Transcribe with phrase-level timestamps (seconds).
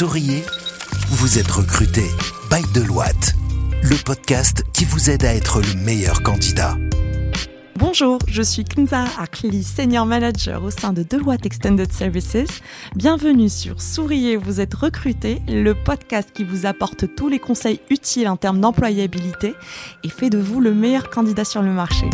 [0.00, 0.42] Souriez,
[1.10, 2.04] vous êtes recruté
[2.50, 3.34] by Deloitte,
[3.82, 6.78] le podcast qui vous aide à être le meilleur candidat.
[7.76, 12.62] Bonjour, je suis Kinza Akli, Senior Manager au sein de Deloitte Extended Services.
[12.96, 18.28] Bienvenue sur Souriez, vous êtes recruté, le podcast qui vous apporte tous les conseils utiles
[18.30, 19.54] en termes d'employabilité
[20.02, 22.08] et fait de vous le meilleur candidat sur le marché.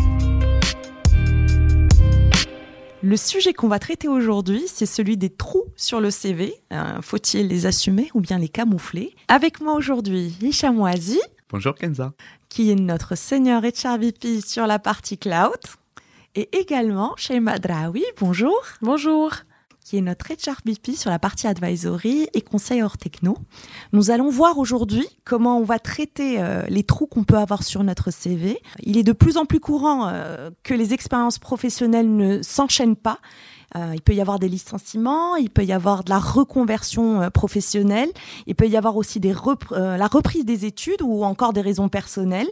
[3.03, 6.55] Le sujet qu'on va traiter aujourd'hui, c'est celui des trous sur le CV.
[6.73, 11.21] Euh, faut-il les assumer ou bien les camoufler Avec moi aujourd'hui, Hicham Ouazi.
[11.51, 12.15] Bonjour Kenza.
[12.49, 15.59] Qui est notre senior HRVP sur la partie cloud.
[16.35, 18.05] Et également chez Madraoui.
[18.19, 18.57] Bonjour.
[18.81, 19.31] Bonjour
[19.87, 23.39] qui est notre HRBP sur la partie advisory et conseil hors techno.
[23.93, 27.85] Nous allons voir aujourd'hui comment on va traiter euh, les trous qu'on peut avoir sur
[27.85, 28.59] notre CV.
[28.83, 33.21] Il est de plus en plus courant euh, que les expériences professionnelles ne s'enchaînent pas.
[33.75, 38.11] Euh, il peut y avoir des licenciements, il peut y avoir de la reconversion professionnelle,
[38.47, 39.35] il peut y avoir aussi des
[39.71, 42.49] la reprise des études ou encore des raisons personnelles.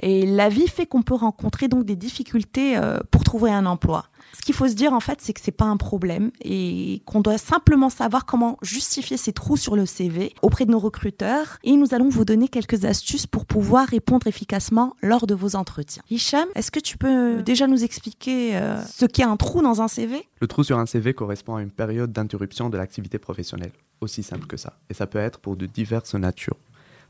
[0.00, 2.78] Et la vie fait qu'on peut rencontrer donc des difficultés
[3.10, 4.06] pour trouver un emploi.
[4.32, 7.20] Ce qu'il faut se dire en fait, c'est que c'est pas un problème et qu'on
[7.20, 11.58] doit simplement savoir comment justifier ces trous sur le CV auprès de nos recruteurs.
[11.64, 16.02] Et nous allons vous donner quelques astuces pour pouvoir répondre efficacement lors de vos entretiens.
[16.10, 19.88] Hicham, est-ce que tu peux déjà nous expliquer euh, ce qu'est un trou dans un
[19.88, 24.46] CV trou sur un CV correspond à une période d'interruption de l'activité professionnelle, aussi simple
[24.46, 24.72] que ça.
[24.88, 26.56] Et ça peut être pour de diverses natures.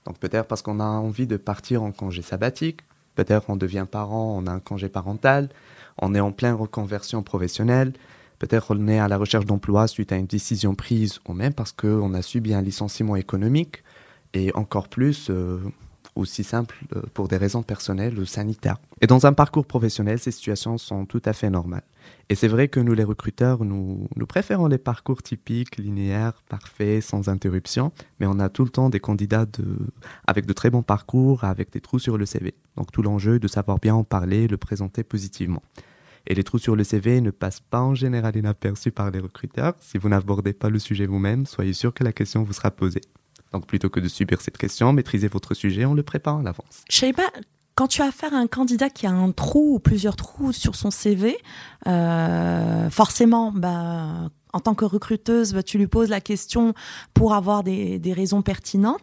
[0.05, 2.81] Donc peut-être parce qu'on a envie de partir en congé sabbatique,
[3.15, 5.49] peut-être on devient parent, on a un congé parental,
[6.03, 7.93] on est en pleine reconversion professionnelle,
[8.41, 11.71] peut-être on est à la recherche d'emploi suite à une décision prise, ou même parce
[11.71, 13.85] qu'on a subi un licenciement économique,
[14.35, 15.61] et encore plus, euh,
[16.17, 18.79] aussi simple, euh, pour des raisons personnelles ou sanitaires.
[19.01, 21.85] Et dans un parcours professionnel, ces situations sont tout à fait normales.
[22.29, 27.29] Et c'est vrai que nous, les recruteurs, nous, préférons les parcours typiques, linéaires, parfaits, sans
[27.29, 29.47] interruption, mais on a tout le temps des candidats
[30.27, 32.55] avec de très bons parcours, avec des trous sur le CV.
[32.77, 35.63] Donc tout l'enjeu est de savoir bien en parler, le présenter positivement.
[36.27, 39.75] Et les trous sur le CV ne passent pas en général inaperçus par les recruteurs.
[39.79, 43.03] Si vous n'abordez pas le sujet vous-même, soyez sûr que la question vous sera posée.
[43.53, 46.85] Donc plutôt que de subir cette question, maîtrisez votre sujet en le préparant à l'avance.
[47.13, 47.31] pas
[47.77, 50.75] quand tu as affaire à un candidat qui a un trou ou plusieurs trous sur
[50.75, 51.37] son CV,
[51.87, 56.73] euh, forcément, bah, en tant que recruteuse, bah, tu lui poses la question
[57.13, 59.03] pour avoir des, des raisons pertinentes.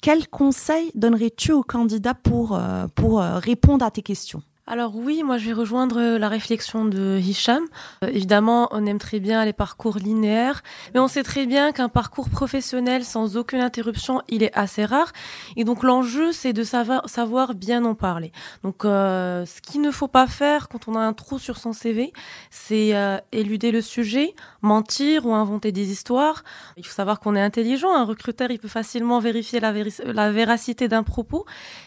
[0.00, 4.42] Quel conseil donnerais-tu au candidat pour, euh, pour euh, répondre à tes questions?
[4.68, 7.64] Alors oui, moi je vais rejoindre la réflexion de Hicham.
[8.04, 10.62] Euh, évidemment, on aime très bien les parcours linéaires,
[10.92, 15.12] mais on sait très bien qu'un parcours professionnel sans aucune interruption, il est assez rare.
[15.56, 18.30] Et donc l'enjeu, c'est de savoir, bien en parler.
[18.62, 21.72] Donc euh, ce qu'il ne faut pas faire quand on a un trou sur son
[21.72, 22.12] CV,
[22.50, 26.44] c'est euh, éluder le sujet, mentir ou inventer des histoires.
[26.76, 27.94] Il faut savoir qu'on est intelligent.
[27.94, 31.46] Un recruteur, il peut facilement vérifier la, véracité d'un propos.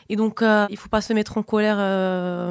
[0.10, 1.78] Et donc, il il faut pas se mettre en colère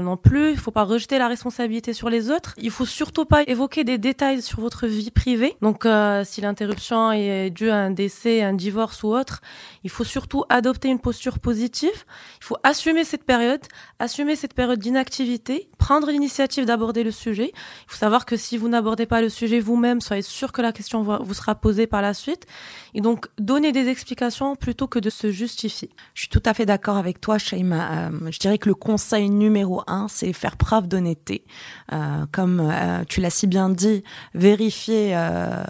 [0.01, 2.55] non plus, il faut pas rejeter la responsabilité sur les autres.
[2.59, 5.57] Il faut surtout pas évoquer des détails sur votre vie privée.
[5.63, 9.41] Donc, euh, si l'interruption est due à un décès, un divorce ou autre,
[9.85, 12.05] il faut surtout adopter une posture positive.
[12.41, 13.61] Il faut assumer cette période,
[13.99, 17.53] assumer cette période d'inactivité, prendre l'initiative d'aborder le sujet.
[17.55, 20.73] Il faut savoir que si vous n'abordez pas le sujet vous-même, soyez sûr que la
[20.73, 22.47] question vous sera posée par la suite.
[22.95, 25.91] Et donc, donner des explications plutôt que de se justifier.
[26.15, 28.09] Je suis tout à fait d'accord avec toi, Shaima.
[28.09, 31.45] Euh, je dirais que le conseil numéro un, c'est faire preuve d'honnêteté.
[31.93, 34.03] Euh, comme euh, tu l'as si bien dit,
[34.35, 35.65] vérifier euh,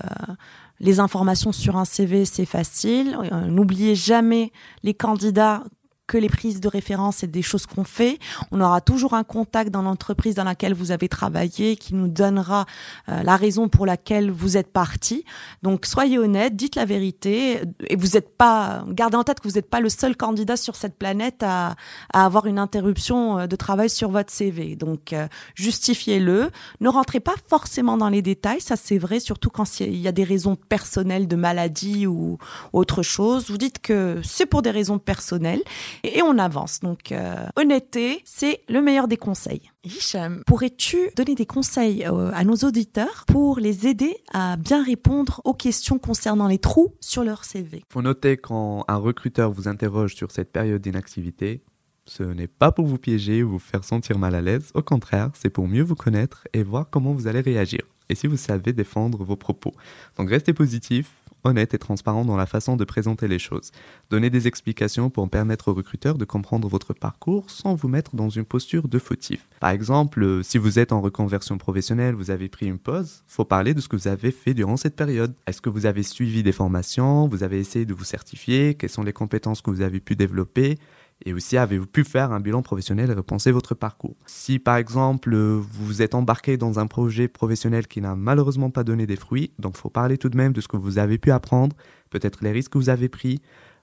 [0.80, 3.16] les informations sur un CV, c'est facile.
[3.46, 4.52] N'oubliez jamais
[4.82, 5.64] les candidats
[6.10, 8.19] que les prises de référence et des choses qu'on fait.
[8.50, 12.66] On aura toujours un contact dans l'entreprise dans laquelle vous avez travaillé qui nous donnera
[13.09, 15.25] euh, la raison pour laquelle vous êtes parti.
[15.62, 19.54] Donc soyez honnête, dites la vérité et vous n'êtes pas, gardez en tête que vous
[19.54, 21.76] n'êtes pas le seul candidat sur cette planète à,
[22.12, 24.75] avoir une interruption euh, de travail sur votre CV.
[24.75, 26.50] Donc euh, justifiez-le.
[26.81, 30.12] Ne rentrez pas forcément dans les détails, ça c'est vrai, surtout quand il y a
[30.12, 32.39] des raisons personnelles de maladie ou
[32.72, 33.48] autre chose.
[33.48, 35.63] Vous dites que c'est pour des raisons personnelles
[36.04, 36.80] et on avance.
[36.80, 39.70] Donc, euh, honnêteté, c'est le meilleur des conseils.
[39.84, 45.41] Hicham, pourrais-tu donner des conseils euh, à nos auditeurs pour les aider à bien répondre
[45.44, 50.14] aux questions concernant les trous sur leur CV Faut noter quand un recruteur vous interroge
[50.14, 51.62] sur cette période d'inactivité,
[52.06, 55.30] ce n'est pas pour vous piéger ou vous faire sentir mal à l'aise, au contraire,
[55.34, 57.82] c'est pour mieux vous connaître et voir comment vous allez réagir.
[58.08, 59.72] Et si vous savez défendre vos propos.
[60.18, 61.12] Donc restez positif,
[61.45, 63.71] honnête et transparent dans la façon de présenter les choses.
[64.10, 68.28] Donnez des explications pour permettre aux recruteurs de comprendre votre parcours sans vous mettre dans
[68.28, 69.48] une posture de fautif.
[69.60, 73.45] Par exemple, euh, si vous êtes en reconversion professionnelle, vous avez pris une pause, faut
[73.45, 75.34] parler de ce que vous avez fait durant cette période.
[75.47, 79.03] Est-ce que vous avez suivi des formations, vous avez essayé de vous certifier, quelles sont
[79.03, 80.78] les compétences que vous avez pu développer?
[81.24, 84.16] Et aussi, avez-vous pu faire un bilan professionnel et repenser votre parcours?
[84.26, 89.06] Si par exemple, vous êtes embarqué dans un projet professionnel qui n'a malheureusement pas donné
[89.06, 91.76] des fruits, donc faut parler tout de même de ce que vous avez pu apprendre,
[92.08, 93.40] peut-être les risques que vous avez pris,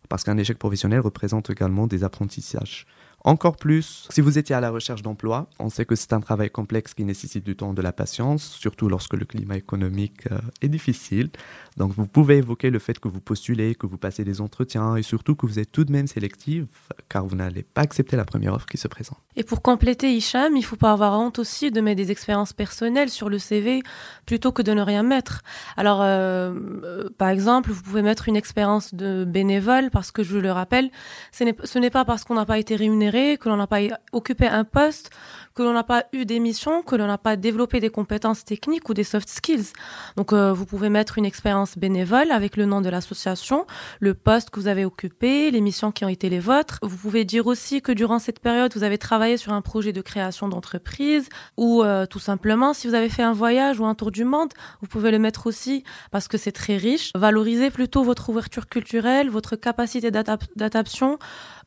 [0.09, 2.85] parce qu'un échec professionnel représente également des apprentissages.
[3.23, 6.49] Encore plus, si vous étiez à la recherche d'emploi, on sait que c'est un travail
[6.49, 10.69] complexe qui nécessite du temps, de la patience, surtout lorsque le climat économique euh, est
[10.69, 11.29] difficile.
[11.77, 15.01] Donc vous pouvez évoquer le fait que vous postulez, que vous passez des entretiens et
[15.01, 16.67] surtout que vous êtes tout de même sélective
[17.09, 19.17] car vous n'allez pas accepter la première offre qui se présente.
[19.35, 23.09] Et pour compléter Hicham, il faut pas avoir honte aussi de mettre des expériences personnelles
[23.09, 23.83] sur le CV
[24.25, 25.41] plutôt que de ne rien mettre.
[25.75, 26.53] Alors euh,
[26.83, 30.91] euh, par exemple, vous pouvez mettre une expérience de bénévole parce que je le rappelle,
[31.31, 33.79] ce n'est pas parce qu'on n'a pas été rémunéré que l'on n'a pas
[34.11, 35.09] occupé un poste,
[35.57, 38.89] que l'on n'a pas eu des missions, que l'on n'a pas développé des compétences techniques
[38.89, 39.73] ou des soft skills.
[40.15, 43.65] Donc euh, vous pouvez mettre une expérience bénévole avec le nom de l'association,
[43.99, 46.77] le poste que vous avez occupé, les missions qui ont été les vôtres.
[46.83, 50.01] Vous pouvez dire aussi que durant cette période, vous avez travaillé sur un projet de
[50.01, 51.27] création d'entreprise
[51.57, 54.53] ou euh, tout simplement si vous avez fait un voyage ou un tour du monde,
[54.81, 57.11] vous pouvez le mettre aussi parce que c'est très riche.
[57.15, 61.17] Valorisez plutôt votre ouverture culturelle, votre capacité d'adaptation,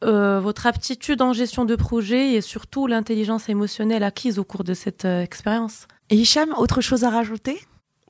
[0.05, 4.75] euh, votre aptitude en gestion de projet et surtout l'intelligence émotionnelle acquise au cours de
[4.75, 5.87] cette euh, expérience.
[6.11, 7.61] Et Hicham, autre chose à rajouter?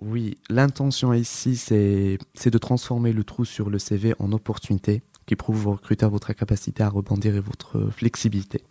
[0.00, 2.18] Oui, l'intention ici, c'est
[2.50, 6.82] de transformer le trou sur le CV en opportunité qui prouve aux recruteurs votre capacité
[6.82, 8.62] à rebondir et votre flexibilité.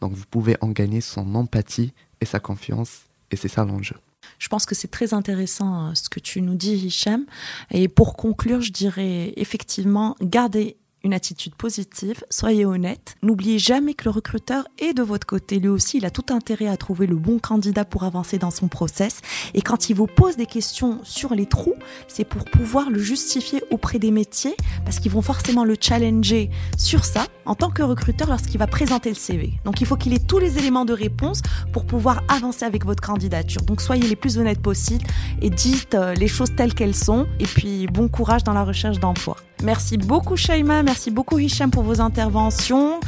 [0.00, 3.00] Donc vous pouvez en gagner son empathie et sa confiance,
[3.30, 3.96] et c'est ça l'enjeu.
[4.38, 7.24] Je pense que c'est très intéressant euh, ce que tu nous dis, Hicham.
[7.70, 10.76] Et pour conclure, je dirais effectivement, gardez
[11.06, 13.14] une attitude positive, soyez honnête.
[13.22, 15.60] N'oubliez jamais que le recruteur est de votre côté.
[15.60, 18.66] Lui aussi, il a tout intérêt à trouver le bon candidat pour avancer dans son
[18.68, 19.20] process.
[19.54, 21.76] Et quand il vous pose des questions sur les trous,
[22.08, 24.56] c'est pour pouvoir le justifier auprès des métiers,
[24.86, 26.48] parce qu'ils vont forcément le challenger
[26.78, 29.52] sur ça en tant que recruteur lorsqu'il va présenter le CV.
[29.64, 31.42] Donc il faut qu'il ait tous les éléments de réponse
[31.72, 33.62] pour pouvoir avancer avec votre candidature.
[33.62, 35.04] Donc soyez les plus honnêtes possibles
[35.42, 37.26] et dites euh, les choses telles qu'elles sont.
[37.40, 39.36] Et puis bon courage dans la recherche d'emploi.
[39.62, 43.00] Merci beaucoup Shaima, merci beaucoup Hicham pour vos interventions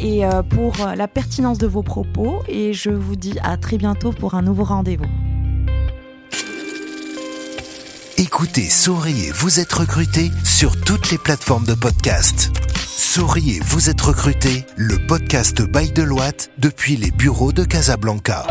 [0.00, 3.78] et euh, pour euh, la pertinence de vos propos et je vous dis à très
[3.78, 5.29] bientôt pour un nouveau rendez-vous.
[8.20, 12.50] Écoutez, souriez, vous êtes recruté sur toutes les plateformes de podcast.
[12.76, 18.44] Souriez, vous êtes recruté, le podcast Bail de Loite depuis les bureaux de Casablanca.